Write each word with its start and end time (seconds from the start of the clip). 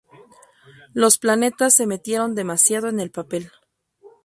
Los 0.95 1.19
Planetas 1.19 1.75
se 1.75 1.85
metieron 1.85 2.33
demasiado 2.33 2.87
en 2.89 2.99
el 2.99 3.11
papel. 3.11 3.51